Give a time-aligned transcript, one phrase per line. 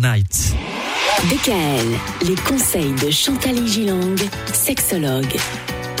[0.00, 0.54] Night.
[1.28, 4.14] DKL, les conseils de Chantal Gilang,
[4.52, 5.36] sexologue.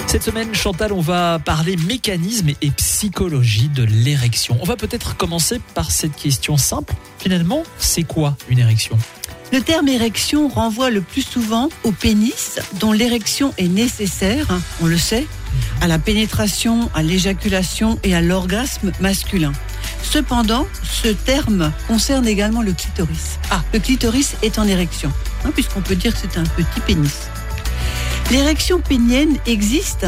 [0.06, 4.56] Cette semaine, Chantal, on va parler mécanisme et psychologie de l'érection.
[4.60, 6.94] On va peut-être commencer par cette question simple.
[7.18, 8.96] Finalement, c'est quoi une érection?
[9.52, 14.46] Le terme érection renvoie le plus souvent au pénis, dont l'érection est nécessaire,
[14.80, 15.26] on le sait,
[15.80, 19.52] à la pénétration, à l'éjaculation et à l'orgasme masculin.
[20.10, 23.38] Cependant, ce terme concerne également le clitoris.
[23.50, 23.62] Ah.
[23.74, 25.12] Le clitoris est en érection,
[25.44, 27.28] hein, puisqu'on peut dire que c'est un petit pénis.
[28.30, 30.06] L'érection pénienne existe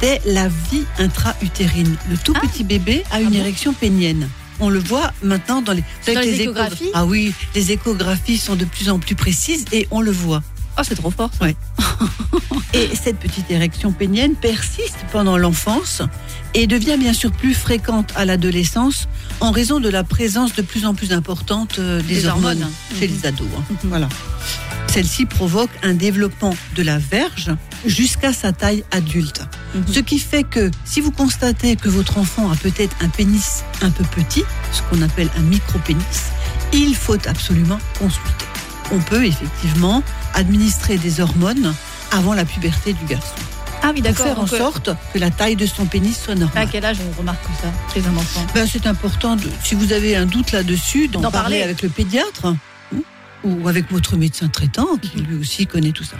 [0.00, 1.96] dès la vie intra-utérine.
[2.10, 4.28] Le tout petit bébé a une bon érection pénienne.
[4.58, 8.88] On le voit maintenant dans les, Dans échographies Ah oui, les échographies sont de plus
[8.88, 10.42] en plus précises et on le voit.
[10.78, 11.30] Oh, c'est trop fort.
[12.72, 16.02] Et cette petite érection pénienne persiste pendant l'enfance
[16.52, 19.08] et devient bien sûr plus fréquente à l'adolescence
[19.40, 22.72] en raison de la présence de plus en plus importante euh, des, Des hormones, hormones.
[22.98, 23.14] chez Mhm.
[23.14, 23.46] les ados.
[23.58, 23.74] hein.
[23.84, 24.08] Voilà.
[24.88, 27.50] Celle-ci provoque un développement de la verge
[27.86, 29.42] jusqu'à sa taille adulte.
[29.74, 29.84] Mhm.
[29.92, 33.90] Ce qui fait que si vous constatez que votre enfant a peut-être un pénis un
[33.90, 34.42] peu petit,
[34.72, 36.04] ce qu'on appelle un micro-pénis,
[36.72, 38.46] il faut absolument consulter.
[38.92, 40.02] On peut effectivement
[40.34, 41.74] administrer des hormones
[42.16, 43.34] avant la puberté du garçon
[43.82, 44.26] Ah oui, d'accord.
[44.26, 46.68] faire en euh, sorte que la taille de son pénis soit À normale.
[46.72, 50.16] quel âge on remarque ça chez un enfant Ben, c'est important, de- si vous avez
[50.16, 51.62] un doute là-dessus, d'en parler parler.
[51.62, 52.56] avec le pédiatre hein,
[53.44, 56.16] ou avec votre médecin traitant qui lui aussi connaît tout ça.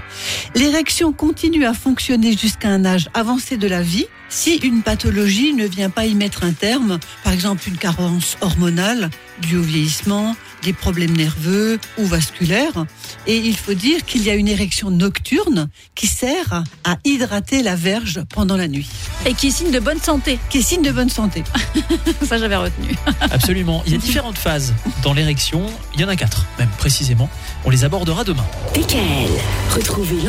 [0.55, 5.67] L'érection continue à fonctionner jusqu'à un âge avancé de la vie si une pathologie ne
[5.67, 10.73] vient pas y mettre un terme, par exemple une carence hormonale due au vieillissement, des
[10.73, 12.87] problèmes nerveux ou vasculaires.
[13.29, 17.77] Et il faut dire qu'il y a une érection nocturne qui sert à hydrater la
[17.77, 18.89] verge pendant la nuit,
[19.27, 20.39] Et qui est signe de bonne santé.
[20.51, 21.45] qui est signe de bonne santé.
[22.29, 22.97] Ça, j'avais retenu.
[23.31, 23.83] Absolument.
[23.87, 25.67] Il y a différentes phases dans l'érection.
[25.95, 27.29] Il y en a quatre, même précisément.
[27.65, 28.45] On les abordera demain.
[28.75, 29.31] DKL,
[29.73, 30.29] retrouvez